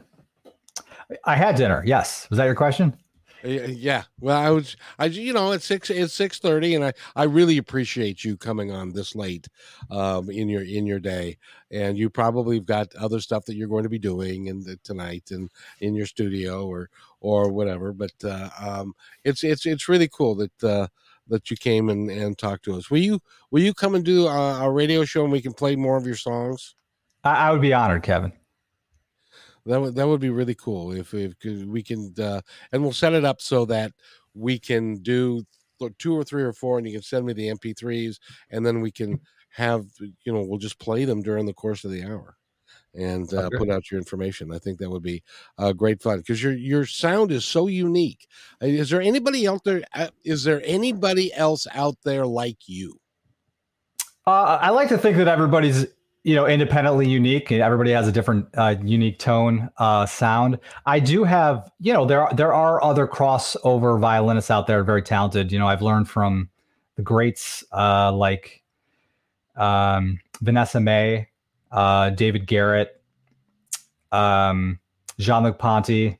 [1.24, 1.82] I had dinner.
[1.86, 2.28] Yes.
[2.30, 2.96] Was that your question?
[3.44, 4.04] Yeah.
[4.18, 7.58] Well, I was, I, you know, it's six, it's six thirty, and I, I really
[7.58, 9.46] appreciate you coming on this late,
[9.90, 11.38] um, in your, in your day,
[11.70, 15.50] and you probably got other stuff that you're going to be doing and tonight and
[15.80, 16.88] in your studio or,
[17.26, 17.92] or whatever.
[17.92, 20.86] But uh, um, it's, it's, it's really cool that, uh,
[21.26, 22.88] that you came and, and talked to us.
[22.88, 23.20] Will you,
[23.50, 26.06] will you come and do a, a radio show and we can play more of
[26.06, 26.76] your songs?
[27.24, 28.32] I, I would be honored, Kevin.
[29.66, 33.14] That would that would be really cool if, if we can, uh, and we'll set
[33.14, 33.90] it up so that
[34.32, 35.42] we can do
[35.98, 38.20] two or three or four, and you can send me the MP3s,
[38.50, 39.20] and then we can
[39.50, 42.36] have you know we'll just play them during the course of the hour.
[42.96, 44.52] And uh, put out your information.
[44.52, 45.22] I think that would be
[45.58, 48.26] uh, great fun because your your sound is so unique.
[48.62, 49.82] Uh, is there anybody out there?
[49.92, 52.98] Uh, is there anybody else out there like you?
[54.26, 55.86] Uh, I like to think that everybody's
[56.24, 57.52] you know independently unique.
[57.52, 59.68] Everybody has a different uh, unique tone,
[60.06, 60.58] sound.
[60.86, 65.02] I do have you know there are, there are other crossover violinists out there very
[65.02, 65.52] talented.
[65.52, 66.48] You know I've learned from
[66.96, 68.62] the greats like
[69.56, 71.28] um, Vanessa-Mae
[71.76, 73.00] uh, David Garrett,
[74.10, 74.80] um,
[75.18, 76.18] Jean Luc Ponty,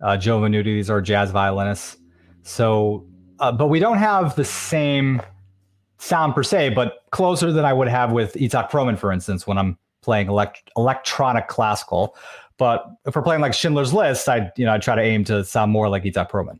[0.00, 0.64] uh, Joe Venuti.
[0.64, 1.98] These are jazz violinists.
[2.42, 3.06] So,
[3.38, 5.22] uh, but we don't have the same
[5.98, 9.58] sound per se, but closer than I would have with Itzhak Perlman, for instance, when
[9.58, 12.16] I'm playing elect- electronic classical.
[12.56, 15.44] But if we're playing like Schindler's List, I you know I try to aim to
[15.44, 16.58] sound more like Itzhak Perlman.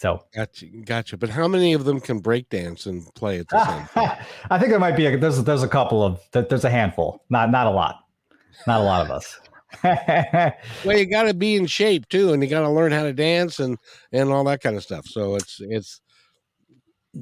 [0.00, 1.18] So gotcha, gotcha.
[1.18, 4.24] But how many of them can break dance and play at the same time?
[4.50, 7.50] I think there might be a, there's there's a couple of there's a handful, not
[7.50, 7.96] not a lot,
[8.66, 9.38] not a lot of us.
[10.86, 13.12] well, you got to be in shape too, and you got to learn how to
[13.12, 13.76] dance and
[14.10, 15.04] and all that kind of stuff.
[15.04, 16.00] So it's it's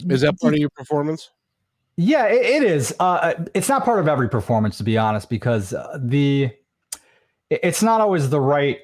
[0.09, 1.31] is that part of your performance?
[1.97, 2.95] Yeah, it, it is.
[3.01, 6.53] Uh, it's not part of every performance, to be honest, because uh, the
[7.51, 8.79] it's not always the right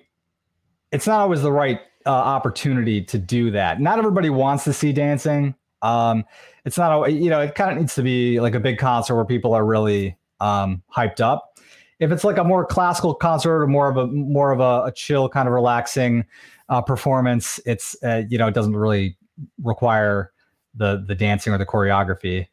[0.94, 3.80] it's not always the right uh, opportunity to do that.
[3.80, 5.54] Not everybody wants to see dancing.
[5.82, 6.24] Um,
[6.64, 9.14] it's not, a you know, it kind of needs to be like a big concert
[9.16, 11.58] where people are really um, hyped up.
[12.00, 14.92] If it's like a more classical concert or more of a more of a, a
[14.92, 16.24] chill kind of relaxing
[16.68, 19.16] uh, performance, it's uh, you know it doesn't really
[19.62, 20.32] require
[20.74, 22.48] the the dancing or the choreography.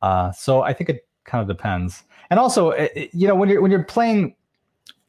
[0.00, 2.04] Uh, so I think it kind of depends.
[2.30, 4.36] And also, it, you know, when you're when you're playing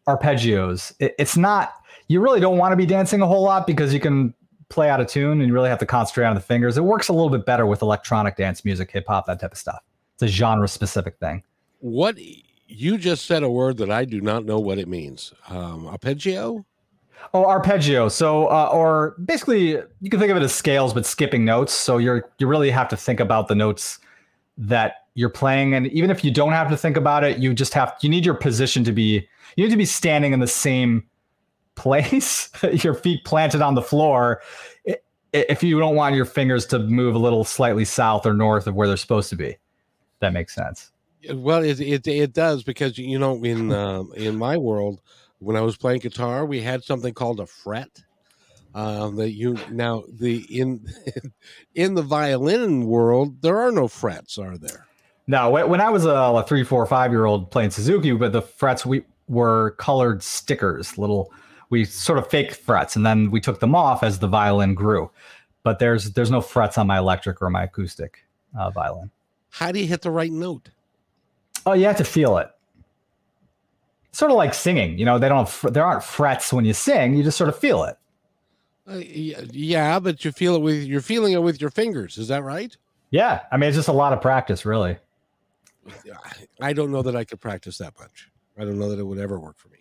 [0.07, 1.73] arpeggios, it, it's not
[2.13, 4.33] you really don't want to be dancing a whole lot because you can
[4.69, 6.77] play out of tune and you really have to concentrate on the fingers.
[6.77, 9.57] It works a little bit better with electronic dance music, hip hop, that type of
[9.57, 9.83] stuff.
[10.13, 11.43] It's a genre specific thing.
[11.79, 12.17] What
[12.67, 15.33] you just said a word that I do not know what it means.
[15.49, 16.65] Um, arpeggio?
[17.33, 18.09] Oh, arpeggio.
[18.09, 21.73] So, uh, or basically, you can think of it as scales, but skipping notes.
[21.73, 23.97] So you're you really have to think about the notes
[24.57, 27.73] that you're playing, and even if you don't have to think about it, you just
[27.73, 31.03] have you need your position to be you need to be standing in the same
[31.75, 32.49] place,
[32.83, 34.41] your feet planted on the floor,
[35.33, 38.75] if you don't want your fingers to move a little slightly south or north of
[38.75, 39.57] where they're supposed to be.
[40.19, 40.91] That makes sense.
[41.31, 45.01] Well, it it, it does because you know in uh, in my world
[45.39, 48.03] when I was playing guitar, we had something called a fret.
[48.75, 50.83] Um, that you now the in
[51.75, 54.87] in the violin world there are no frets, are there?
[55.27, 58.41] No, when I was a, a three, four, five year old playing Suzuki, but the
[58.41, 61.31] frets we were colored stickers, little
[61.73, 65.09] we sort of fake frets and then we took them off as the violin grew.
[65.63, 68.23] But there's there's no frets on my electric or my acoustic
[68.57, 69.09] uh, violin.
[69.49, 70.69] How do you hit the right note?
[71.65, 72.49] Oh, you have to feel it.
[74.11, 75.17] Sort of like singing, you know.
[75.17, 77.15] They don't there aren't frets when you sing.
[77.15, 77.97] You just sort of feel it.
[78.87, 78.97] Uh,
[79.51, 82.19] yeah, but you feel it with you're feeling it with your fingers.
[82.19, 82.77] Is that right?
[83.09, 84.97] Yeah, I mean it's just a lot of practice, really.
[86.61, 88.29] I don't know that I could practice that much.
[88.59, 89.73] I don't know that it would ever work for me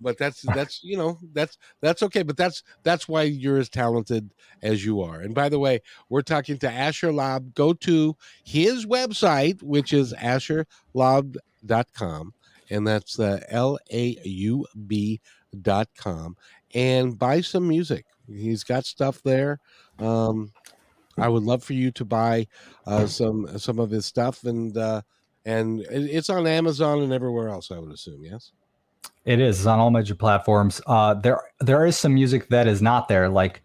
[0.00, 4.30] but that's that's you know that's that's okay but that's that's why you're as talented
[4.62, 5.20] as you are.
[5.20, 10.12] And by the way we're talking to asher laub go to his website which is
[10.14, 12.34] asherlaub.com
[12.70, 15.20] and that's uh, l-a-u-b
[15.60, 16.36] dot com
[16.74, 18.06] and buy some music.
[18.28, 19.58] He's got stuff there.
[19.98, 20.52] Um
[21.18, 22.46] i would love for you to buy
[22.86, 25.02] uh some some of his stuff and uh
[25.44, 28.52] and it's on amazon and everywhere else i would assume yes
[29.24, 29.66] it is.
[29.66, 30.80] On all major platforms.
[30.86, 33.62] Uh, there there is some music that is not there, like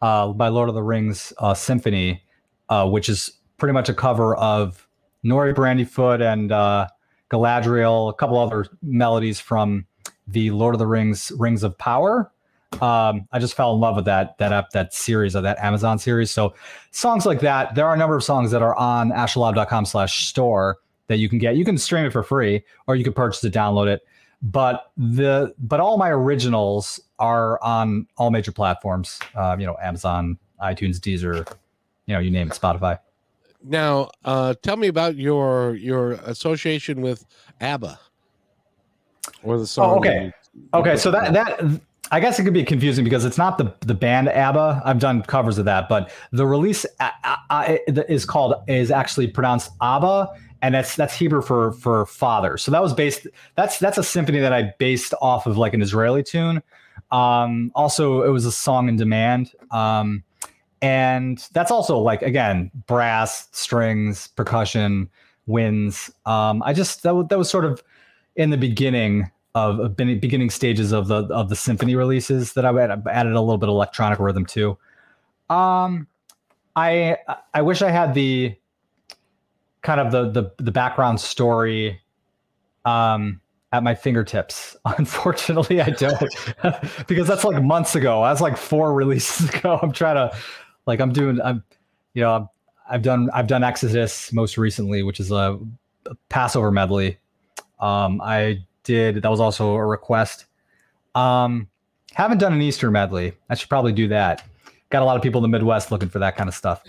[0.00, 2.22] uh, by Lord of the Rings uh, Symphony,
[2.68, 4.86] uh, which is pretty much a cover of
[5.24, 6.88] Nori Brandyfoot and uh,
[7.30, 9.86] Galadriel, a couple other melodies from
[10.26, 12.32] the Lord of the Rings Rings of Power.
[12.80, 15.98] Um, I just fell in love with that that app, that series of that Amazon
[15.98, 16.30] series.
[16.30, 16.54] So
[16.90, 20.78] songs like that, there are a number of songs that are on asherlaub.com slash store
[21.08, 21.56] that you can get.
[21.56, 24.00] You can stream it for free or you can purchase it, download it
[24.42, 29.20] but the but all my originals are on all major platforms.
[29.34, 31.48] Uh, you know, Amazon, iTunes, Deezer,
[32.06, 32.98] you know, you name it, Spotify.
[33.64, 37.24] Now, uh, tell me about your your association with
[37.60, 37.98] ABBA
[39.44, 39.90] or the song.
[39.90, 40.32] Oh, okay,
[40.74, 40.96] okay.
[40.96, 41.80] So that that
[42.10, 44.82] I guess it could be confusing because it's not the the band ABBA.
[44.84, 47.76] I've done covers of that, but the release uh, uh, uh
[48.08, 50.28] is called is actually pronounced ABBA,
[50.62, 52.56] and that's that's Hebrew for for father.
[52.56, 53.26] So that was based.
[53.56, 56.62] That's that's a symphony that I based off of like an Israeli tune.
[57.10, 60.22] Um, also, it was a song in demand, um,
[60.80, 65.10] and that's also like again brass, strings, percussion,
[65.46, 66.10] winds.
[66.26, 67.82] Um, I just that, that was sort of
[68.36, 73.32] in the beginning of beginning stages of the of the symphony releases that I added
[73.32, 74.78] a little bit of electronic rhythm to.
[75.50, 76.06] Um,
[76.76, 77.18] I
[77.52, 78.56] I wish I had the
[79.82, 82.00] kind of the the the background story
[82.84, 83.40] um
[83.72, 84.76] at my fingertips.
[84.84, 86.18] Unfortunately, I don't
[87.06, 88.22] because that's like months ago.
[88.22, 89.78] That's like four releases ago.
[89.82, 90.36] I'm trying to
[90.86, 91.64] like I'm doing I'm
[92.14, 92.50] you know
[92.88, 95.58] I've done I've done Exodus most recently, which is a,
[96.06, 97.18] a Passover medley.
[97.80, 100.46] Um, I did that was also a request.
[101.14, 101.68] Um,
[102.14, 103.32] haven't done an Easter medley.
[103.48, 104.46] I should probably do that.
[104.90, 106.82] Got a lot of people in the Midwest looking for that kind of stuff.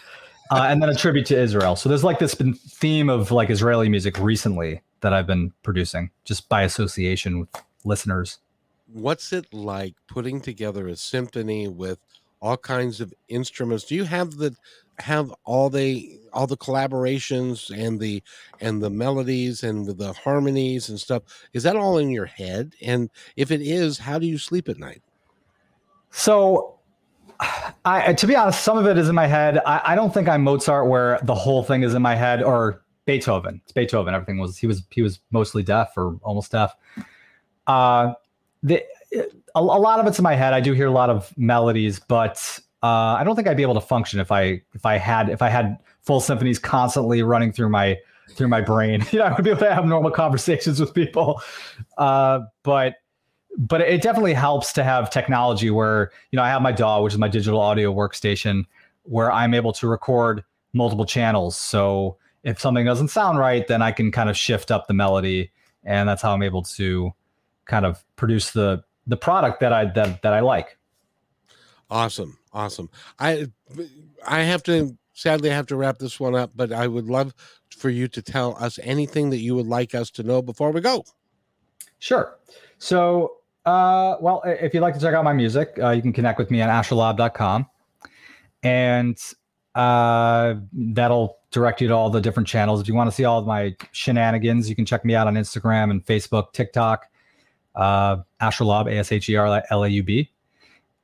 [0.54, 1.76] Uh, and then a tribute to Israel.
[1.76, 6.48] So there's like this theme of like Israeli music recently that I've been producing just
[6.48, 7.50] by association with
[7.84, 8.38] listeners.
[8.86, 11.98] What's it like putting together a symphony with
[12.40, 13.86] all kinds of instruments?
[13.86, 14.56] Do you have the
[15.00, 18.22] have all the all the collaborations and the
[18.62, 21.24] and the melodies and the harmonies and stuff?
[21.54, 22.76] Is that all in your head?
[22.80, 25.02] And if it is, how do you sleep at night?
[26.12, 26.78] So
[27.86, 29.60] I, to be honest, some of it is in my head.
[29.66, 32.84] I, I, don't think I'm Mozart, where the whole thing is in my head, or
[33.06, 33.62] Beethoven.
[33.64, 34.14] It's Beethoven.
[34.14, 36.74] Everything was he was he was mostly deaf or almost deaf.
[37.68, 38.14] Uh,
[38.62, 38.84] the
[39.14, 40.54] a, a lot of it's in my head.
[40.54, 43.76] I do hear a lot of melodies, but uh, I don't think I'd be able
[43.76, 47.70] to function if I if I had if I had full symphonies constantly running through
[47.70, 47.98] my
[48.32, 49.06] through my brain.
[49.12, 51.42] You know, I would be able to have normal conversations with people.
[51.98, 52.96] Uh, but
[53.58, 57.14] but it definitely helps to have technology where you know I have my DAW, which
[57.14, 58.66] is my digital audio workstation,
[59.04, 60.44] where I'm able to record
[60.74, 61.56] multiple channels.
[61.56, 65.52] So if something doesn't sound right, then I can kind of shift up the melody,
[65.84, 67.12] and that's how I'm able to
[67.66, 70.78] kind of produce the the product that I that that I like.
[71.90, 72.90] Awesome, awesome.
[73.20, 73.48] I
[74.26, 77.34] I have to sadly I have to wrap this one up, but I would love
[77.78, 80.82] for you to tell us anything that you would like us to know before we
[80.82, 81.06] go.
[82.00, 82.38] Sure.
[82.78, 86.38] So uh, well, if you'd like to check out my music, uh, you can connect
[86.38, 87.68] with me on asherlaub.com.
[88.62, 89.18] And
[89.76, 92.82] uh, that'll direct you to all the different channels.
[92.82, 95.36] If you want to see all of my shenanigans, you can check me out on
[95.36, 97.08] Instagram and Facebook, TikTok,
[97.76, 100.30] uh, Asherlaub, A S H E R L A U B.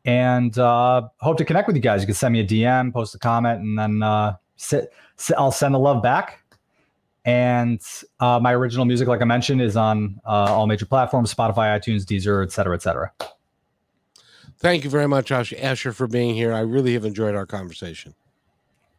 [0.05, 2.01] And uh, hope to connect with you guys.
[2.01, 5.51] You can send me a DM, post a comment, and then uh, sit, sit, I'll
[5.51, 6.43] send the love back.
[7.30, 7.80] And
[8.19, 12.01] uh, my original music, like I mentioned, is on uh, all major platforms Spotify, iTunes,
[12.01, 13.11] Deezer, et cetera, et cetera.
[14.57, 16.51] Thank you very much, Asher, for being here.
[16.51, 18.15] I really have enjoyed our conversation.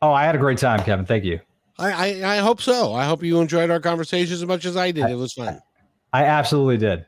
[0.01, 1.05] Oh, I had a great time, Kevin.
[1.07, 1.41] Thank you.
[1.76, 2.95] I, I, I hope so.
[2.95, 5.07] I hope you enjoyed our conversation as much as I did.
[5.07, 5.61] I, it was fun.
[6.12, 7.07] I, absolutely did.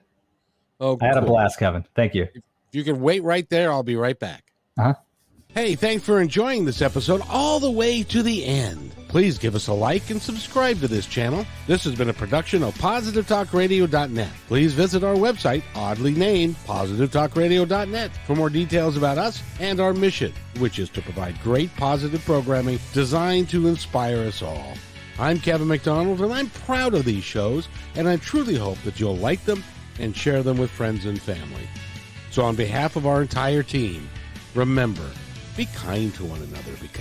[0.81, 1.23] Oh, I had cool.
[1.23, 1.85] a blast, Kevin.
[1.95, 2.25] Thank you.
[2.35, 2.43] If
[2.73, 4.53] you can wait right there, I'll be right back.
[4.77, 4.95] Uh huh.
[5.55, 8.93] Hey, thanks for enjoying this episode all the way to the end.
[9.13, 11.45] Please give us a like and subscribe to this channel.
[11.67, 14.31] This has been a production of PositiveTalkRadio.net.
[14.49, 20.33] Please visit our website, oddly named PositiveTalkRadio.net, for more details about us and our mission,
[20.61, 24.73] which is to provide great positive programming designed to inspire us all.
[25.19, 29.19] I'm Kevin McDonald, and I'm proud of these shows, and I truly hope that you'll
[29.19, 29.63] like them
[29.99, 31.69] and share them with friends and family.
[32.31, 34.09] So, on behalf of our entire team,
[34.55, 35.07] remember,
[35.55, 36.93] be kind to one another because